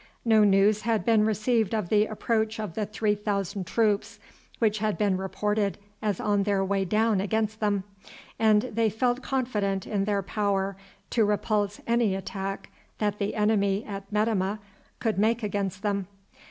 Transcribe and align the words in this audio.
No 0.25 0.43
news 0.43 0.81
had 0.81 1.05
been 1.05 1.27
received 1.27 1.75
of 1.75 1.89
the 1.89 2.07
approach 2.07 2.59
of 2.59 2.73
the 2.73 2.87
three 2.87 3.13
thousand 3.13 3.67
troops 3.67 4.17
which 4.57 4.79
had 4.79 4.97
been 4.97 5.15
reported 5.15 5.77
as 6.01 6.19
on 6.19 6.41
their 6.41 6.65
way 6.65 6.85
down 6.85 7.21
against 7.21 7.59
them, 7.59 7.83
and 8.39 8.63
they 8.63 8.89
felt 8.89 9.21
confident 9.21 9.85
in 9.85 10.05
their 10.05 10.23
power 10.23 10.75
to 11.11 11.23
repulse 11.23 11.81
any 11.85 12.15
attack 12.15 12.71
that 12.97 13.19
the 13.19 13.35
enemy 13.35 13.85
at 13.85 14.11
Metemmeh 14.11 14.57
could 14.97 15.19
make 15.19 15.43
against 15.43 15.83
them. 15.83 16.07